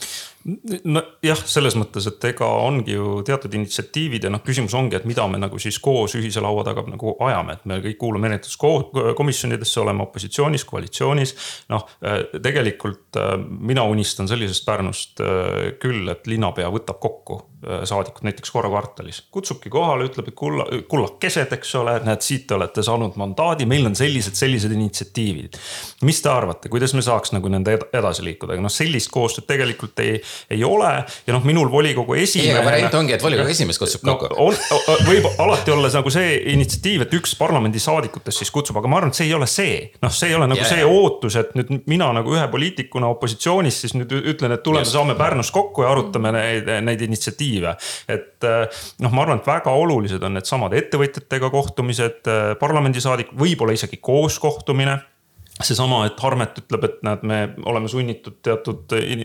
[0.84, 5.28] nojah, selles mõttes, et ega ongi ju teatud initsiatiivid ja noh, küsimus ongi, et mida
[5.32, 9.80] me nagu siis koos ühise laua taga nagu ajame, et me kõik kuulume erinevatesse komisjonidesse,
[9.82, 11.36] oleme opositsioonis, koalitsioonis.
[11.72, 11.88] noh,
[12.36, 13.20] tegelikult
[13.60, 15.22] mina unistan sellisest Pärnust
[15.82, 19.24] küll, et linnapea võtab kokku äh, saadikud näiteks korra kvartalis.
[19.32, 23.86] kutsubki kohale, ütleb, et kulla, kullakesed, eks ole, näed, siit te olete saanud mandaadi, meil
[23.90, 25.60] on sellised, sellised initsiatiivid.
[26.08, 30.20] mis te arvate, kuidas me saaks nagu nende edasi liikuda, noh sellist koostööd tegelikult ei,
[30.50, 30.94] ei ole.
[31.28, 32.60] ja noh, minul volikogu esimehena.
[32.60, 34.50] ei, aga variant ongi, et volikogu esimees kutsub kokku no,.
[34.50, 39.14] on, võib alati olla nagu see initsiatiiv, et üks parlamendisaadikutest siis kutsub, aga ma arvan,
[39.14, 39.80] et see ei ole see.
[40.02, 40.74] noh, see ei ole nagu yeah.
[40.76, 45.16] see ootus, et nüüd mina nagu ühe poliitikuna opositsioonis siis nüüd ütlen, et tuleme, saame
[45.20, 47.55] Pärnus kokku ja arutame neid, neid initsiatiive.
[48.12, 53.76] Et eh, noh, ma arvan, et väga olulised on needsamad ettevõtjatega kohtumised, eh, parlamendisaadik, võib-olla
[53.78, 55.00] isegi koos kohtumine
[55.64, 57.40] seesama, et Harmet ütleb, et näed, me
[57.70, 59.24] oleme sunnitud teatud äh,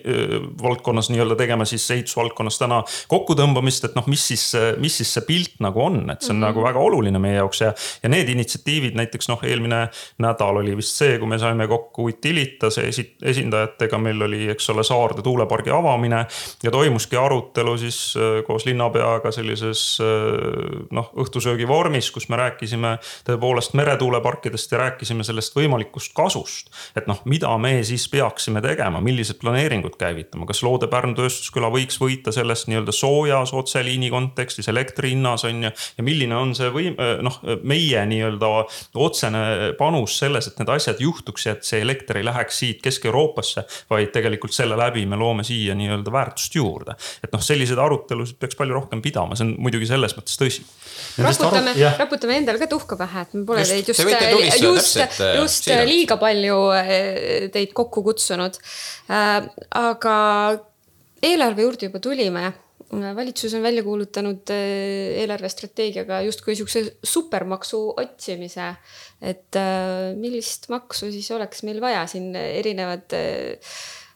[0.63, 4.45] valdkonnas nii-öelda tegema siis ehitusvaldkonnas täna kokkutõmbamist, et noh, mis siis,
[4.79, 6.47] mis siis see pilt nagu on, et see on mm -hmm.
[6.47, 7.73] nagu väga oluline meie jaoks ja.
[8.03, 9.89] ja need initsiatiivid näiteks noh, eelmine
[10.19, 14.85] nädal oli vist see, kui me saime kokku Utilitase esi, esindajatega, meil oli, eks ole,
[14.85, 16.27] Saarde tuulepargi avamine.
[16.63, 22.99] ja toimuski arutelu siis äh, koos linnapeaga sellises äh, noh, õhtusöögi vormis, kus me rääkisime
[23.27, 26.71] tõepoolest meretuuleparkidest ja rääkisime sellest võimalikust kasust.
[26.97, 32.33] et noh, mida me siis peaksime tegema, millised planeeringud käivitama, kas Loode-Pärnu tööstusküla võiks võita
[32.35, 35.73] sellest nii-öelda soojas otseliini kontekstis, elektri hinnas on ju.
[35.99, 38.53] ja milline on see võim-, noh, meie nii-öelda
[39.01, 39.43] otsene
[39.79, 43.65] panus selles, et need asjad juhtuks ja et see elekter ei läheks siit Kesk-Euroopasse.
[43.91, 46.97] vaid tegelikult selle läbi me loome siia nii-öelda väärtust juurde.
[47.25, 50.65] et noh, selliseid arutelusid peaks palju rohkem pidama, see on muidugi selles mõttes tõsi.
[51.19, 53.89] raputame, raputame endale ka tuhka pähe, et me pole just, teid
[54.63, 58.59] just, just, just liiga liiga palju eh, teid kokku kutsunud.
[59.11, 60.17] Äh, aga
[61.23, 62.53] eelarve juurde juba tulime.
[62.91, 68.75] Valitsus on välja kuulutanud eh, eelarvestrateegiaga justkui sihukese supermaksu otsimise.
[69.21, 72.07] et äh, millist maksu siis oleks meil vaja?
[72.07, 73.61] Siin erinevad äh,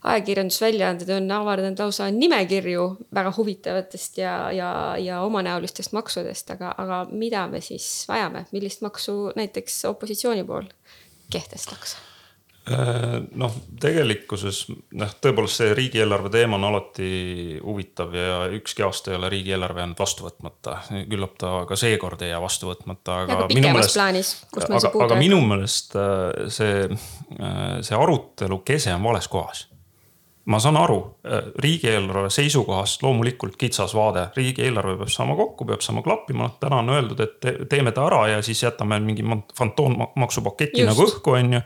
[0.04, 7.46] ajakirjandusväljaanded on avardanud lausa nimekirju väga huvitavatest ja, ja, ja omanäolistest maksudest, aga, aga mida
[7.48, 10.68] me siis vajame, millist maksu näiteks opositsiooni pool
[11.34, 11.96] kehtestaks?
[12.64, 14.62] Äh, noh, tegelikkuses
[14.96, 20.00] noh, tõepoolest see riigieelarve teema on alati huvitav ja ükski aasta ei ole riigieelarve jäänud
[20.00, 20.78] vastu võtmata.
[21.10, 23.36] küllap ta ka seekord ei jää vastu võtmata, aga.
[23.36, 26.88] aga minu meelest, plaanis, aga, aga minu meelest äh, see,
[27.36, 29.66] äh, see arutelu kese on vales kohas
[30.44, 36.02] ma saan aru, äh, riigieelarve seisukohast loomulikult kitsas vaade, riigieelarve peab saama kokku, peab saama
[36.04, 39.24] klappima, täna on öeldud, et teeme ta ära ja siis jätame mingi
[39.58, 41.62] fantoommaksupaketi nagu õhku, on ju.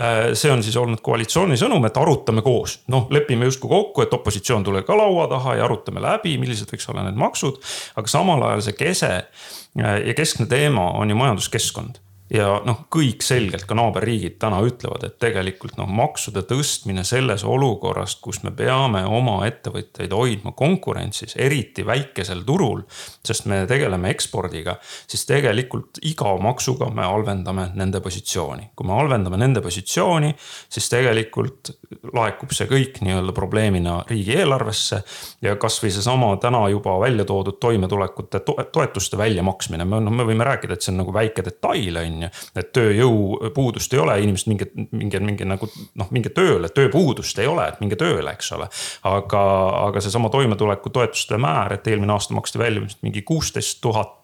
[0.00, 4.16] Äh, see on siis olnud koalitsiooni sõnum, et arutame koos, noh lepime justkui kokku, et
[4.18, 7.62] opositsioon tuleb ka laua taha ja arutame läbi, millised võiks olla need maksud.
[7.96, 13.22] aga samal ajal see kese äh, ja keskne teema on ju majanduskeskkond ja noh, kõik
[13.22, 19.04] selgelt ka naaberriigid täna ütlevad, et tegelikult noh, maksude tõstmine selles olukorras, kus me peame
[19.06, 22.82] oma ettevõtjaid hoidma konkurentsis, eriti väikesel turul.
[23.26, 28.70] sest me tegeleme ekspordiga, siis tegelikult iga maksuga me halvendame nende positsiooni.
[28.76, 30.34] kui me halvendame nende positsiooni,
[30.68, 31.70] siis tegelikult
[32.12, 35.02] laekub see kõik nii-öelda probleemina riigieelarvesse.
[35.42, 38.40] ja kasvõi seesama täna juba välja toodud toimetulekute
[38.72, 42.15] toetuste väljamaksmine, me noh, me võime rääkida, et see on nagu väike detail on ju
[42.16, 42.30] on ju.
[42.56, 45.68] et tööjõupuudust ei ole, inimesed minge, minge, minge nagu
[46.00, 48.68] noh, minge tööle, tööpuudust ei ole, et minge tööle, eks ole.
[49.10, 49.42] aga,
[49.86, 54.14] aga seesama toimetulekutoetuste määr, et eelmine aasta maksti välja vist mingi kuusteist tuhat.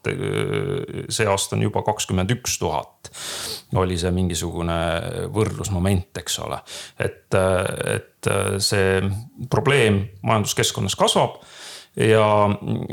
[1.12, 3.12] see aasta on juba kakskümmend üks tuhat.
[3.78, 4.78] oli see mingisugune
[5.32, 6.58] võrdlusmoment, eks ole,
[6.98, 7.34] et,
[7.94, 9.02] et see
[9.50, 11.40] probleem majanduskeskkonnas kasvab
[11.96, 12.26] ja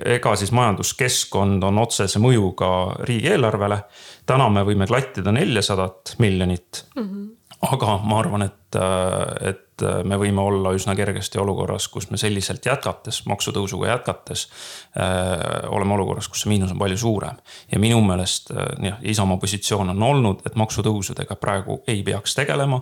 [0.06, 2.70] ega siis majanduskeskkond on otsese mõjuga
[3.08, 3.82] riigieelarvele.
[4.26, 7.04] täna me võime klattida neljasadat miljonit mm.
[7.04, 7.28] -hmm
[7.68, 8.78] aga ma arvan, et,
[9.50, 14.46] et me võime olla üsna kergesti olukorras, kus me selliselt jätkates, maksutõusuga jätkates
[14.96, 15.68] äh,.
[15.72, 17.40] oleme olukorras, kus see miinus on palju suurem
[17.72, 22.82] ja minu meelest jah, Isamaa positsioon on olnud, et maksutõusudega praegu ei peaks tegelema.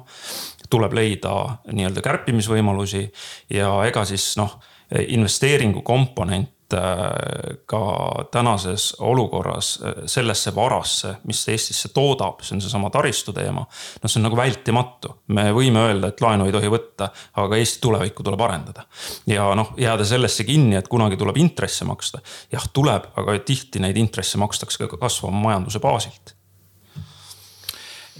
[0.69, 1.33] tuleb leida
[1.71, 3.07] nii-öelda kärpimisvõimalusi
[3.55, 4.59] ja ega siis noh,
[4.91, 12.89] investeeringu komponent Äh, ka tänases olukorras äh, sellesse varasse, mis Eestisse toodab, see on seesama
[12.91, 13.63] taristu teema.
[14.03, 17.07] noh, see on nagu vältimatu, me võime öelda, et laenu ei tohi võtta,
[17.39, 18.83] aga Eesti tulevikku tuleb arendada.
[19.31, 22.19] ja noh, jääda sellesse kinni, et kunagi tuleb intresse maksta.
[22.51, 26.35] jah, tuleb, aga tihti neid intresse makstakse ka kasvava majanduse baasilt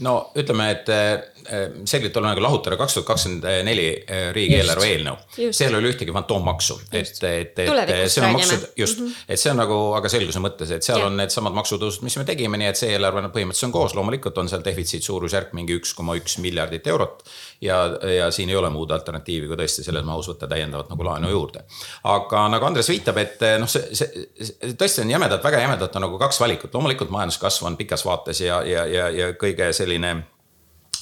[0.01, 0.89] no ütleme, et
[1.85, 5.17] selgelt oleme nagu lahutada kaks tuhat kakskümmend neli äh, riigieelarve eelnõu.
[5.55, 9.25] seal ei ole ühtegi fantoommaksu, et, et, et see on maksud, just mm, -hmm.
[9.29, 11.09] et see on nagu, aga selguse mõttes, et seal ja.
[11.09, 14.37] on needsamad maksutõusud, mis me tegime, nii et see eelarve no põhimõtteliselt on koos, loomulikult
[14.37, 17.23] on seal defitsiit suurusjärk mingi üks koma üks miljardit eurot.
[17.61, 17.79] ja,
[18.17, 21.63] ja siin ei ole muud alternatiivi, kui tõesti selles mahus võtta täiendavat nagu laenu juurde.
[22.03, 26.17] aga nagu Andres viitab, et noh, see, see tõesti on jämedalt, väga jämedalt on nagu
[26.19, 30.17] kaks valikut, loomulikult majanduskasv on pikas vaates ja, ja, ja, ja kõige selline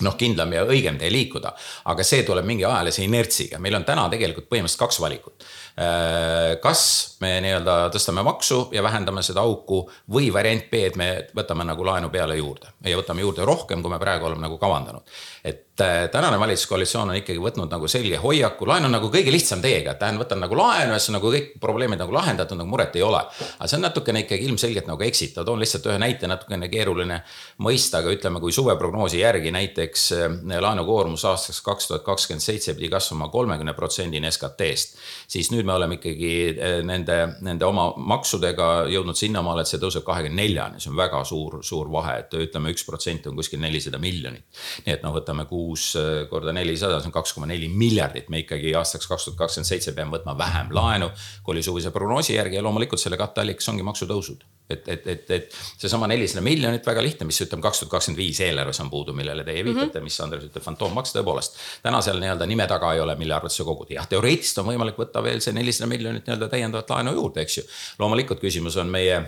[0.01, 1.53] noh, kindlam ja õigem tee liikuda,
[1.91, 5.45] aga see tuleb mingi ajalise inertsiga, meil on täna tegelikult põhimõtteliselt kaks valikut.
[5.75, 11.07] Äh, kas me nii-öelda tõstame maksu ja vähendame seda auku või variant B, et me
[11.35, 15.03] võtame nagu laenu peale juurde ja võtame juurde rohkem, kui me praegu oleme nagu kavandanud.
[15.43, 19.59] et äh, tänane valitsuskoalitsioon on ikkagi võtnud nagu selge hoiaku, laen on nagu kõige lihtsam
[19.61, 22.71] teega, et tähendab, võtan nagu laenu ja siis on nagu kõik probleemid nagu lahendatud, nagu
[22.71, 23.25] muret ei ole.
[23.59, 27.19] aga see on natukene ikkagi ilmselgelt nagu eksitav, toon lihtsalt ühe näite, natukene keeruline
[27.59, 32.93] mõista, aga ütleme, kui suveprognoosi järgi näiteks äh, laenukoormus aastaks kaks tuhat kakskümmend seitse pidi
[32.95, 34.95] kasvama kolmekümne protsendini SKT-st,
[35.27, 40.05] siis nüüd me oleme ikkagi eh, nende, nende oma maksudega jõudnud sinnamaale, et see tõuseb
[40.07, 43.99] kahekümne neljani, see on väga suur, suur vahe, et ütleme, üks protsent on kuskil nelisada
[44.01, 44.45] miljonit.
[44.85, 48.43] nii et noh, võtame kuus eh, korda nelisada, see on kaks koma neli miljardit, me
[48.45, 51.11] ikkagi aastaks kaks tuhat kakskümmend seitse peame võtma vähem laenu,
[51.43, 52.59] kui oli suvise prognoosi järgi.
[52.59, 57.27] Ja loomulikult selle katteallikas ongi maksutõusud et, et, et, et seesama nelisada miljonit, väga lihtne,
[57.29, 59.71] mis ütleme, kaks tuhat kakskümmend viis eelarves on puudu, millele teie mhm.
[59.71, 60.09] viitate mm, -hmm.
[60.09, 61.61] mis Andres ütleb, fantoommaks tõepoolest.
[61.83, 64.97] täna seal nii-öelda nime taga ei ole, mille arvelt sa kogud, jah, teoreetiliselt on võimalik
[64.97, 67.65] võtta veel see nelisada miljonit nii-öelda täiendavat laenu juurde, eks ju.
[67.99, 69.21] loomulikult küsimus on meie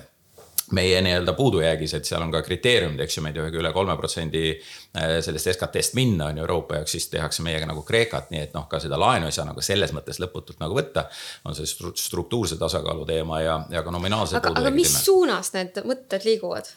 [0.71, 3.95] meie nii-öelda puudujäägis, et seal on ka kriteeriumid, eks ju, me ei tohi üle kolme
[3.97, 8.43] protsendi äh, sellest SKT-st minna, on ju, Euroopa jaoks, siis tehakse meiega nagu Kreekat, nii
[8.49, 11.07] et noh, ka seda laenu ei saa nagu selles mõttes lõputult nagu võtta.
[11.47, 14.37] on see struktuurse tasakaalu teema ja, ja ka nominaalse.
[14.41, 16.71] aga, aga mis suunas need mõtted liiguvad?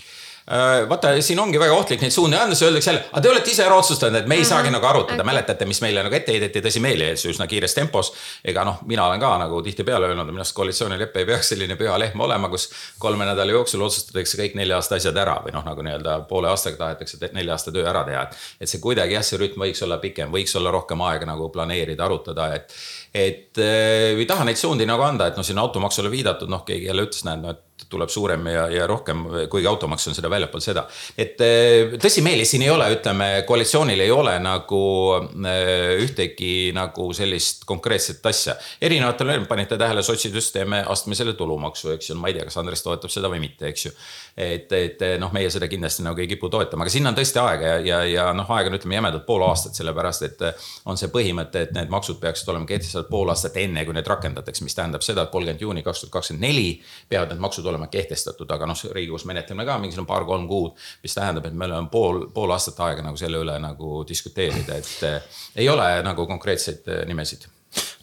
[0.51, 3.53] Äh, vaata, siin ongi väga ohtlik neid suundi anda, siis öeldakse jälle, aga te olete
[3.53, 4.49] ise ära otsustanud, et me ei mm -hmm.
[4.49, 8.13] saagi nagu arutada mäletate, mis meile nagu ette heideti tõsimeeli üsna kiires tempos.
[8.45, 11.99] ega noh, mina olen ka nagu tihtipeale öelnud, minu arust koalitsioonilepe ei peaks selline püha
[11.99, 15.83] lehm olema, kus kolme nädala jooksul otsustatakse kõik nelja aasta asjad ära või noh, nagu
[15.83, 18.27] nii-öelda poole aastaga tahetakse nelja aasta töö ära teha.
[18.61, 22.05] et see kuidagi jah, see rütm võiks olla pikem, võiks olla rohkem aega nagu planeerida,
[22.05, 22.75] arutada, et
[23.14, 26.87] et äh, ei taha neid suundi nagu anda, et noh, siin automaksule viidatud, noh, keegi
[26.87, 30.62] jälle ütles, näed, no et tuleb suurem ja, ja rohkem, kuigi automaks on seda väljapool
[30.62, 30.85] seda.
[31.18, 34.83] et eh, tõsimeeli siin ei ole, ütleme, koalitsioonil ei ole nagu
[35.16, 38.55] eh, ühtegi nagu sellist konkreetset asja.
[38.81, 42.85] erinevatel, panite tähele, sotsid just teeme astmelisele tulumaksu, eks ju, ma ei tea, kas Andres
[42.87, 43.94] toetab seda või mitte, eks ju.
[44.40, 47.74] Et, et noh, meie seda kindlasti nagu ei kipu toetama, aga sinna on tõesti aega
[47.74, 50.46] ja, ja, ja noh, aega on ütleme jämedalt pool aastat, sellepärast et
[50.87, 54.64] on see põhimõte, et need maksud peaksid olema kehtestatud pool aastat enne, kui need rakendatakse,
[54.66, 56.68] mis tähendab seda, et kolmkümmend juuni kaks tuhat kakskümmend neli
[57.11, 60.76] peavad need maksud olema olema kehtestatud, aga noh, Riigikogus menetleme ka mingisugune paar-kolm kuud.
[61.03, 65.09] mis tähendab, et meil on pool, pool aastat aega nagu selle üle nagu diskuteerida, et
[65.09, 65.22] eh,
[65.57, 67.48] ei ole nagu konkreetseid eh, nimesid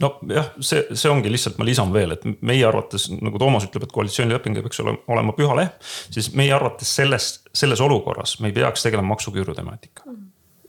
[0.04, 3.96] nojah, see, see ongi lihtsalt, ma lisan veel, et meie arvates nagu Toomas ütleb, et
[3.96, 5.92] koalitsioonileping ei peaks olema, olema püha lehm.
[6.14, 10.27] siis meie arvates selles, selles olukorras me ei peaks tegelema maksuküüru temaatikaga mm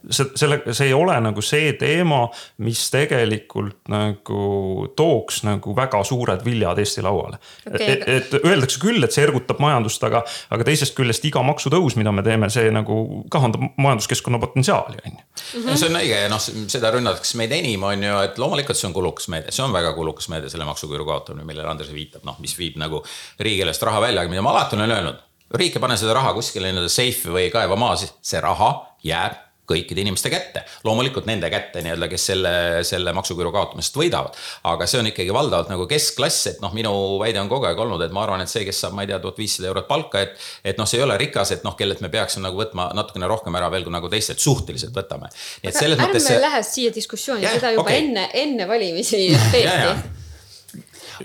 [0.09, 2.21] see, selle, see ei ole nagu see teema,
[2.65, 7.95] mis tegelikult nagu tooks nagu väga suured viljad Eesti lauale okay..
[7.95, 10.23] et, et öeldakse küll, et see ergutab majandust, aga,
[10.55, 12.99] aga teisest küljest iga maksutõus, mida me teeme, see nagu
[13.31, 15.63] kahandab majanduskeskkonna potentsiaali, on ju.
[15.69, 18.95] See on õige ja noh, seda rünnatakse meid enim, on ju, et loomulikult see on
[18.95, 22.55] kulukas meede, see on väga kulukas meede, selle maksuküüru kaotamine, millele Andres viitab, noh, mis
[22.59, 23.03] viib nagu
[23.39, 25.25] riigieelarvest raha välja, aga mida ma alati olen öelnud
[25.57, 28.69] riik ei pane seda raha kuskile nii-öelda seifi või kaeva maa, see raha
[29.05, 30.63] jääb kõikide inimeste kätte.
[30.83, 32.53] loomulikult nende kätte nii-öelda, kes selle,
[32.87, 34.37] selle maksuküüru kaotamisest võidavad.
[34.71, 38.03] aga see on ikkagi valdavalt nagu keskklass, et noh, minu väide on kogu aeg olnud,
[38.05, 40.37] et ma arvan, et see, kes saab, ma ei tea, tuhat viissada eurot palka, et.
[40.63, 43.55] et noh, see ei ole rikas, et noh, kellelt me peaksime nagu võtma natukene rohkem
[43.59, 45.31] ära veel kui nagu teistelt, suhteliselt võtame.
[45.63, 46.25] nii et selles mõttes.
[46.25, 46.41] ärme see...
[46.47, 48.03] lähe siia diskussiooni, seda juba okay.
[48.03, 50.18] enne, enne valimisi peeti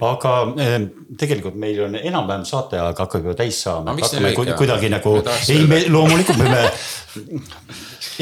[0.03, 0.77] aga eh,
[1.19, 4.57] tegelikult meil on enam-vähem saateaeg hakkab juba täis saama No hakkame lühike?
[4.59, 6.71] kuidagi nagu Me ei, me loomulikult me peame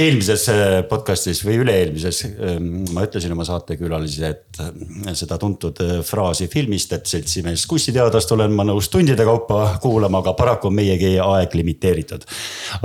[0.03, 2.61] eelmises eh, podcast'is või üle-eelmises eh,
[2.93, 8.89] ma ütlesin oma saatekülalisele, et seda tuntud fraasi filmist, et seltsimees kunstiteadlast olen ma nõus
[8.93, 12.25] tundide kaupa kuulama, aga paraku on meiegi aeg limiteeritud.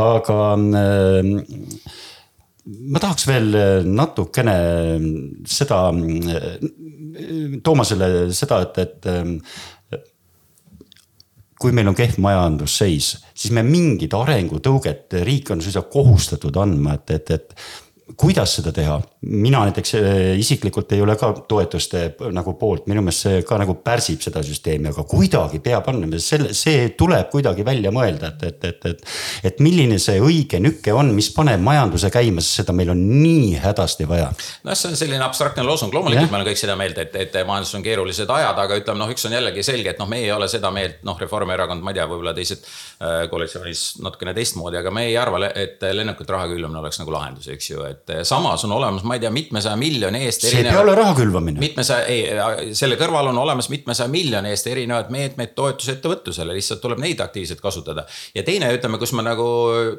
[0.04, 0.38] aga
[2.67, 3.56] ma tahaks veel
[3.88, 4.58] natukene
[5.47, 5.86] seda,
[7.63, 10.01] Toomasele seda, et, et
[11.58, 17.15] kui meil on kehv majandusseis, siis me mingit arengutõuget, riik on suisa kohustatud andma, et,
[17.15, 18.99] et, et kuidas seda teha?
[19.21, 22.03] Mina näiteks eh, isiklikult ei ole ka toetuste
[22.34, 26.51] nagu poolt, minu meelest see ka nagu pärsib seda süsteemi, aga kuidagi peab andma, selle,
[26.58, 29.01] see tuleb kuidagi välja mõelda, et, et, et, et.
[29.49, 33.58] et milline see õige nüke on, mis paneb majanduse käima, sest seda meil on nii
[33.63, 34.30] hädasti vaja.
[34.67, 37.80] noh, see on selline abstraktne loosung, loomulikult me oleme kõik seda meelt, et, et majanduses
[37.80, 40.49] on keerulised ajad, aga ütleme noh, üks on jällegi selge, et noh, meie ei ole
[40.51, 45.08] seda meelt, noh, Reformierakond, ma ei tea, võib-olla teised äh, koalitsioonis natukene teistmoodi, aga me
[45.10, 48.77] ei arva, et lennukilt raha külvamine oleks nagu lahendus, eks ju, et eh, samas on
[48.77, 51.62] olemas, ma ei tea, mitmesaja miljoni eest see ei pea ole raha külvamine.
[51.63, 57.24] mitmesaja, ei, selle kõrval on olemas mitmesaja miljoni eest erinevaid meetmeid toetusettevõtlusele, lihtsalt tuleb neid
[57.24, 58.06] aktiivselt kasutada.
[58.36, 59.48] ja teine, ütleme, kus ma nagu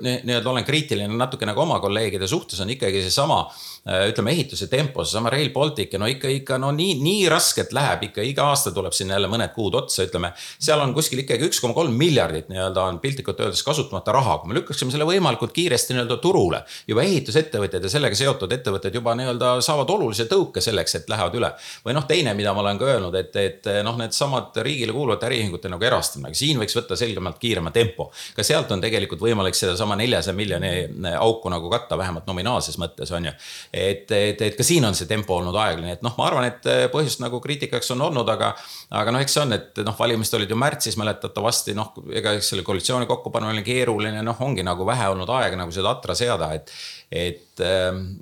[0.05, 3.44] nii- nii-öelda olen kriitiline natuke nagu oma kolleegide suhtes, on ikkagi seesama
[3.88, 8.03] ütleme, ehituse tempo, seesama Rail Baltic ja no ikka, ikka no nii, nii raskelt läheb
[8.09, 10.33] ikka, iga aasta tuleb sinna jälle mõned kuud otsa, ütleme.
[10.61, 14.53] seal on kuskil ikkagi üks koma kolm miljardit nii-öelda on piltlikult öeldes kasutamata raha, kui
[14.53, 16.62] me lükkaksime selle võimalikult kiiresti nii-öelda turule.
[16.88, 21.51] juba ehitusettevõtjad ja sellega seotud ettevõtted juba nii-öelda saavad olulise tõuke selleks, et lähevad üle.
[21.85, 25.71] või noh, teine, mida ma olen ka öelnud, et, et noh, needsamad riigile kuuluvate äriühingute
[25.73, 28.11] nagu erastamine, aga siin võiks võtta selgemalt kiirema tempo.
[28.37, 30.73] ka sealt on tegelikult võimalik sedasama neljasaja miljoni
[31.19, 33.33] auku nagu katta, vähemalt nominaalses mõttes on ju.
[33.73, 36.69] et, et, et ka siin on see tempo olnud aeglane, et noh, ma arvan, et
[36.93, 38.53] põhjust nagu kriitikaks on olnud, aga,
[39.01, 42.53] aga noh, eks see on, et noh, valimised olid ju märtsis mäletatavasti noh, ega eks
[42.53, 46.73] selle koalitsiooni kokkupanemine keeruline, noh, ongi nagu vähe olnud aega nagu seda atra seada, et
[47.09, 47.61] et,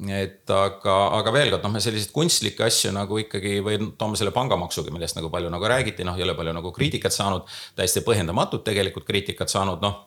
[0.09, 4.35] et aga, aga veel kord, noh, me selliseid kunstlikke asju nagu ikkagi või toome selle
[4.37, 7.49] pangamaksuga, millest nagu palju nagu räägiti, noh, ei ole palju nagu kriitikat saanud,
[7.79, 10.05] täiesti põhjendamatut tegelikult kriitikat saanud, noh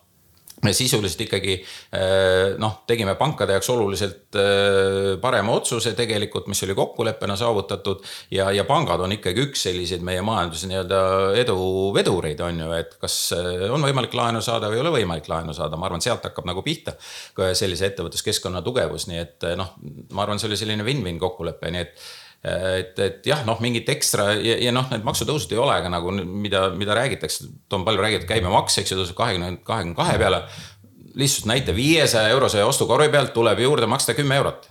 [0.64, 1.56] me sisuliselt ikkagi
[2.60, 4.38] noh, tegime pankade jaoks oluliselt
[5.22, 8.04] parema otsuse tegelikult, mis oli kokkuleppena saavutatud.
[8.32, 11.02] ja, ja pangad on ikkagi üks selliseid meie majanduse nii-öelda
[11.40, 13.18] eduvedureid on ju, et kas
[13.72, 16.64] on võimalik laenu saada või ei ole võimalik laenu saada, ma arvan, sealt hakkab nagu
[16.66, 16.98] pihta.
[17.54, 19.76] sellise ettevõtluskeskkonna tugevus, nii et noh,
[20.12, 22.10] ma arvan, see oli selline win-win kokkulepe, nii et
[22.44, 26.14] et, et jah, noh, mingit ekstra ja, ja noh, need maksutõusud ei ole ka nagu,
[26.16, 30.44] mida, mida räägitakse, on palju räägitud, käibemaks, eks ju, tõuseb kahekümne, kahekümne kahe peale.
[31.20, 34.70] lihtsalt näite, viiesaja eurose ostukorvi pealt tuleb juurde maksta kümme eurot.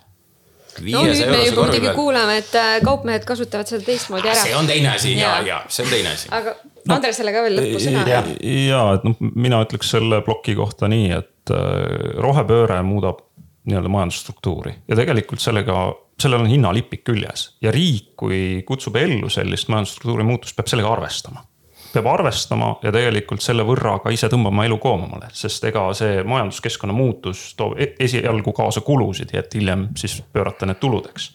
[0.78, 4.42] no nüüd me juba muidugi kuuleme, et äh, kaupmehed kasutavad seda teistmoodi ära.
[4.46, 6.28] see on teine asi ja, ja see on teine asi.
[6.32, 6.54] aga
[6.88, 8.08] Andresele ka veel lõppu sõna.
[8.08, 13.26] ja, ja, et noh, mina ütleks selle ploki kohta nii, et äh, rohepööre muudab
[13.68, 15.90] nii-öelda majandusstruktuuri ja tegelikult sellega
[16.22, 21.44] sellel on hinnalipik küljes ja riik, kui kutsub ellu sellist majandusstruktuuri muutust, peab sellega arvestama.
[21.88, 26.92] peab arvestama ja tegelikult selle võrra ka ise tõmbama elu koomamale, sest ega see majanduskeskkonna
[26.92, 31.30] muutus toob esialgu kaasa kulusid, et hiljem siis pöörata need tuludeks.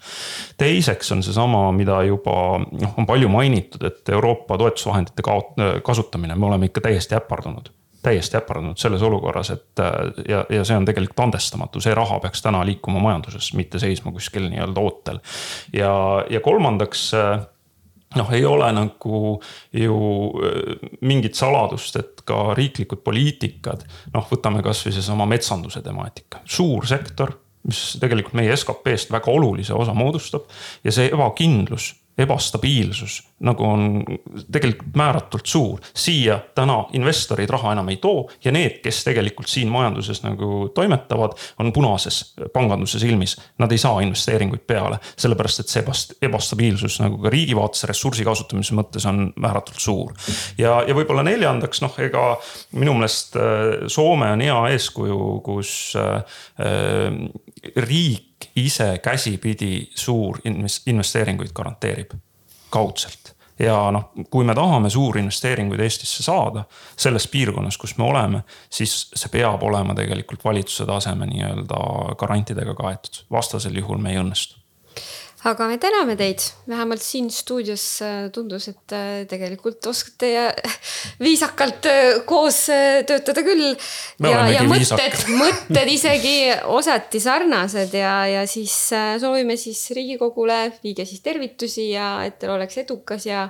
[0.58, 6.52] teiseks on seesama, mida juba noh, on palju mainitud, et Euroopa toetusvahendite kaot-, kasutamine, me
[6.52, 7.72] oleme ikka täiesti äpardunud
[8.04, 9.82] täiesti äpardunud selles olukorras, et
[10.28, 14.50] ja, ja see on tegelikult andestamatu, see raha peaks täna liikuma majanduses, mitte seisma kuskil
[14.52, 15.20] nii-öelda ootel.
[15.74, 15.94] ja,
[16.30, 17.10] ja kolmandaks
[18.16, 19.22] noh, ei ole nagu
[19.74, 19.98] ju
[21.02, 27.34] mingit saladust, et ka riiklikud poliitikad, noh, võtame kasvõi seesama metsanduse temaatika, suur sektor,
[27.68, 30.50] mis tegelikult meie SKP-st väga olulise osa moodustab
[30.84, 34.04] ja see ebakindlus ebastabiilsus nagu on
[34.52, 35.80] tegelikult määratult suur.
[35.94, 41.36] siia täna investorid raha enam ei too ja need, kes tegelikult siin majanduses nagu toimetavad,
[41.60, 43.36] on punases panganduse silmis.
[43.58, 45.84] Nad ei saa investeeringuid peale, sellepärast et see
[46.22, 50.14] ebastabiilsus nagu ka riigi vaates ressursi kasutamise mõttes on määratult suur.
[50.58, 52.26] ja, ja võib-olla neljandaks, noh, ega
[52.72, 53.38] minu meelest
[53.92, 56.22] Soome on hea eeskuju, kus äh,
[57.76, 60.40] riik ise käsipidi suur
[60.86, 62.14] investeeringuid garanteerib
[62.70, 63.36] kaudselt.
[63.60, 66.64] ja noh, kui me tahame suuri investeeringuid Eestisse saada
[66.98, 73.24] selles piirkonnas, kus me oleme, siis see peab olema tegelikult valitsuse taseme nii-öelda garantidega kaetud,
[73.32, 74.63] vastasel juhul me ei õnnestu
[75.50, 80.46] aga me täname teid, vähemalt siin stuudios äh, tundus, et äh, tegelikult oskate ja
[81.26, 82.62] viisakalt äh, koos
[83.08, 83.74] töötada küll.
[84.24, 86.38] ja, ja mõtted, mõtted isegi
[86.72, 88.76] osati sarnased ja, ja siis
[89.22, 93.50] soovime siis Riigikogule, viige siis tervitusi ja et teil oleks edukas ja,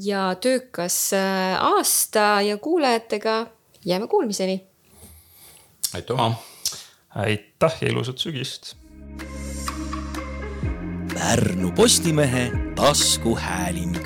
[0.00, 3.38] ja töökas aasta ja kuulajatega
[3.84, 4.62] jääme kuulmiseni.
[5.94, 6.32] aitüma.
[7.14, 8.78] aitäh ja ilusat sügist
[11.18, 13.98] Pärnu Postimehe taskuhääling.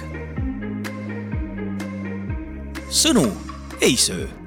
[2.88, 3.28] sõnu
[3.80, 4.41] ei söö